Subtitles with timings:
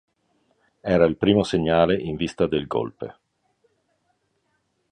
[0.95, 3.17] Era il primo segnale in vista del golpe.